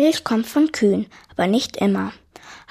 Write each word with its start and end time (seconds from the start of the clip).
Milch 0.00 0.24
kommt 0.24 0.46
von 0.46 0.72
Kühen, 0.72 1.08
aber 1.30 1.46
nicht 1.46 1.76
immer. 1.76 2.14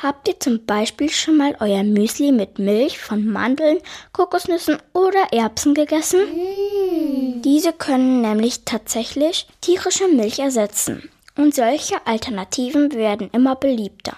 Habt 0.01 0.27
ihr 0.27 0.39
zum 0.39 0.65
Beispiel 0.65 1.11
schon 1.11 1.37
mal 1.37 1.55
euer 1.59 1.83
Müsli 1.83 2.31
mit 2.31 2.57
Milch 2.57 2.97
von 2.97 3.27
Mandeln, 3.27 3.77
Kokosnüssen 4.13 4.79
oder 4.93 5.31
Erbsen 5.31 5.75
gegessen? 5.75 6.21
Mm. 6.21 7.43
Diese 7.43 7.71
können 7.71 8.21
nämlich 8.21 8.65
tatsächlich 8.65 9.45
tierische 9.61 10.07
Milch 10.07 10.39
ersetzen. 10.39 11.07
Und 11.37 11.53
solche 11.53 12.03
Alternativen 12.07 12.93
werden 12.93 13.29
immer 13.31 13.55
beliebter. 13.55 14.17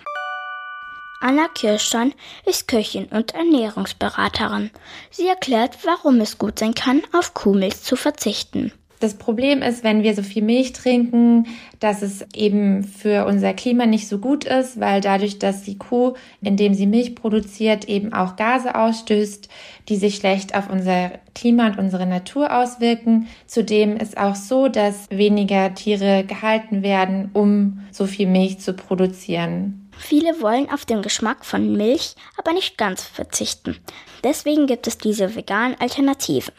Anna 1.20 1.50
Kirstein 1.50 2.14
ist 2.46 2.70
Köchin 2.70 3.08
und 3.08 3.36
Ernährungsberaterin. 3.36 4.72
Sie 5.10 5.28
erklärt, 5.28 5.80
warum 5.84 6.22
es 6.22 6.38
gut 6.38 6.60
sein 6.60 6.76
kann, 6.76 7.02
auf 7.12 7.34
Kuhmilch 7.34 7.82
zu 7.82 7.98
verzichten. 7.98 8.72
Das 9.02 9.16
Problem 9.16 9.64
ist, 9.64 9.84
wenn 9.84 10.04
wir 10.04 10.14
so 10.14 10.22
viel 10.22 10.44
Milch 10.44 10.74
trinken, 10.74 11.48
dass 11.80 12.04
es 12.04 12.24
eben 12.36 12.84
für 12.84 13.26
unser 13.26 13.56
Klima 13.56 13.88
nicht 13.88 14.08
so 14.08 14.20
gut 14.20 14.46
ist, 14.46 14.80
weil 14.80 15.02
dadurch, 15.02 15.40
dass 15.40 15.64
die 15.64 15.80
Kuh, 15.80 16.14
indem 16.44 16.76
sie 16.76 16.86
Milch 16.86 17.16
produziert, 17.16 17.90
eben 17.90 18.14
auch 18.14 18.36
Gase 18.36 18.76
ausstößt, 18.76 19.50
die 19.90 19.96
sich 19.96 20.18
schlecht 20.18 20.56
auf 20.56 20.70
unser 20.70 21.14
Klima 21.34 21.66
und 21.66 21.80
unsere 21.80 22.06
Natur 22.06 22.56
auswirken. 22.56 23.28
Zudem 23.48 23.98
ist 23.98 24.18
auch 24.18 24.36
so, 24.36 24.68
dass 24.68 25.10
weniger 25.10 25.74
Tiere 25.74 26.24
gehalten 26.24 26.84
werden, 26.84 27.32
um 27.34 27.82
so 27.90 28.06
viel 28.06 28.28
Milch 28.28 28.60
zu 28.60 28.74
produzieren. 28.74 29.90
Viele 29.98 30.42
wollen 30.42 30.70
auf 30.70 30.86
den 30.86 31.02
Geschmack 31.02 31.46
von 31.46 31.74
Milch 31.74 32.16
aber 32.38 32.54
nicht 32.54 32.78
ganz 32.78 33.04
verzichten. 33.04 33.78
Deswegen 34.24 34.68
gibt 34.68 34.88
es 34.88 34.98
diese 34.98 35.36
veganen 35.36 35.80
Alternativen. 35.80 36.54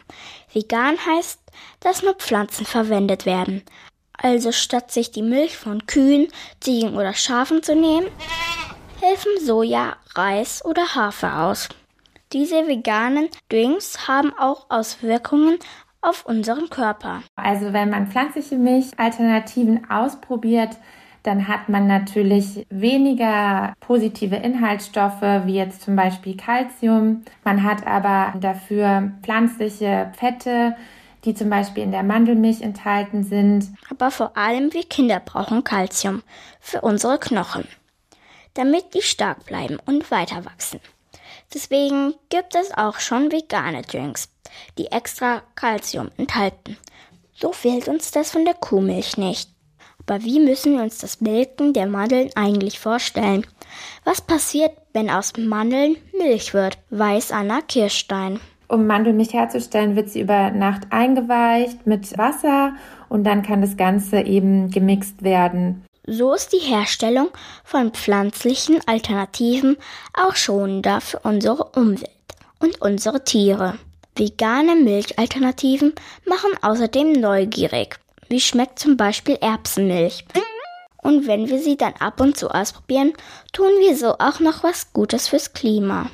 Vegan 0.52 0.96
heißt, 1.04 1.40
dass 1.80 2.02
nur 2.02 2.14
Pflanzen 2.14 2.66
verwendet 2.66 3.26
werden. 3.26 3.62
Also 4.12 4.52
statt 4.52 4.92
sich 4.92 5.10
die 5.10 5.22
Milch 5.22 5.56
von 5.56 5.86
Kühen, 5.86 6.28
Ziegen 6.60 6.96
oder 6.96 7.14
Schafen 7.14 7.62
zu 7.62 7.74
nehmen, 7.74 8.06
helfen 9.00 9.32
Soja, 9.44 9.96
Reis 10.14 10.64
oder 10.64 10.94
Hafer 10.94 11.44
aus. 11.44 11.68
Diese 12.32 12.66
veganen 12.66 13.28
Drinks 13.48 14.08
haben 14.08 14.32
auch 14.38 14.66
Auswirkungen 14.70 15.58
auf 16.00 16.24
unseren 16.26 16.70
Körper. 16.70 17.22
Also 17.36 17.72
wenn 17.72 17.90
man 17.90 18.10
pflanzliche 18.10 18.56
Milchalternativen 18.56 19.90
ausprobiert, 19.90 20.76
dann 21.22 21.46
hat 21.46 21.68
man 21.68 21.86
natürlich 21.86 22.66
weniger 22.70 23.74
positive 23.80 24.36
Inhaltsstoffe, 24.36 25.22
wie 25.44 25.54
jetzt 25.54 25.82
zum 25.82 25.94
Beispiel 25.94 26.36
Calcium. 26.36 27.22
Man 27.44 27.62
hat 27.62 27.86
aber 27.86 28.38
dafür 28.40 29.12
pflanzliche 29.22 30.12
Fette, 30.16 30.74
die 31.24 31.34
zum 31.34 31.48
Beispiel 31.48 31.84
in 31.84 31.92
der 31.92 32.02
Mandelmilch 32.02 32.60
enthalten 32.60 33.22
sind. 33.22 33.68
Aber 33.88 34.10
vor 34.10 34.36
allem 34.36 34.72
wir 34.72 34.82
Kinder 34.82 35.20
brauchen 35.20 35.62
Calcium 35.62 36.22
für 36.60 36.80
unsere 36.80 37.18
Knochen, 37.18 37.68
damit 38.54 38.94
die 38.94 39.02
stark 39.02 39.46
bleiben 39.46 39.78
und 39.86 40.10
weiter 40.10 40.44
wachsen. 40.44 40.80
Deswegen 41.54 42.14
gibt 42.30 42.56
es 42.56 42.76
auch 42.76 42.98
schon 42.98 43.30
vegane 43.30 43.82
Drinks, 43.82 44.28
die 44.78 44.86
extra 44.86 45.42
Calcium 45.54 46.10
enthalten. 46.16 46.76
So 47.34 47.52
fehlt 47.52 47.86
uns 47.86 48.10
das 48.10 48.30
von 48.30 48.44
der 48.44 48.54
Kuhmilch 48.54 49.16
nicht. 49.16 49.51
Aber 50.06 50.24
wie 50.24 50.40
müssen 50.40 50.76
wir 50.76 50.82
uns 50.82 50.98
das 50.98 51.20
Melken 51.20 51.72
der 51.72 51.86
Mandeln 51.86 52.30
eigentlich 52.34 52.78
vorstellen? 52.78 53.46
Was 54.04 54.20
passiert, 54.20 54.72
wenn 54.92 55.10
aus 55.10 55.32
Mandeln 55.38 55.96
Milch 56.18 56.54
wird? 56.54 56.78
Weiß 56.90 57.32
Anna 57.32 57.60
Kirstein. 57.60 58.40
Um 58.68 58.86
Mandelmilch 58.86 59.34
herzustellen, 59.34 59.96
wird 59.96 60.08
sie 60.08 60.22
über 60.22 60.50
Nacht 60.50 60.84
eingeweicht 60.90 61.86
mit 61.86 62.16
Wasser 62.16 62.72
und 63.08 63.24
dann 63.24 63.42
kann 63.42 63.60
das 63.60 63.76
Ganze 63.76 64.20
eben 64.20 64.70
gemixt 64.70 65.22
werden. 65.22 65.84
So 66.06 66.32
ist 66.32 66.52
die 66.52 66.58
Herstellung 66.58 67.28
von 67.64 67.92
pflanzlichen 67.92 68.80
Alternativen 68.86 69.76
auch 70.14 70.34
schonender 70.34 71.00
für 71.00 71.20
unsere 71.20 71.64
Umwelt 71.76 72.10
und 72.58 72.80
unsere 72.80 73.22
Tiere. 73.24 73.78
Vegane 74.16 74.74
Milchalternativen 74.74 75.94
machen 76.26 76.50
außerdem 76.60 77.12
neugierig. 77.12 77.98
Wie 78.32 78.40
schmeckt 78.40 78.78
zum 78.78 78.96
Beispiel 78.96 79.36
Erbsenmilch? 79.42 80.24
Und 81.02 81.26
wenn 81.26 81.50
wir 81.50 81.58
sie 81.58 81.76
dann 81.76 81.92
ab 81.98 82.18
und 82.18 82.34
zu 82.34 82.48
ausprobieren, 82.48 83.12
tun 83.52 83.68
wir 83.80 83.94
so 83.94 84.14
auch 84.20 84.40
noch 84.40 84.64
was 84.64 84.94
Gutes 84.94 85.28
fürs 85.28 85.52
Klima. 85.52 86.06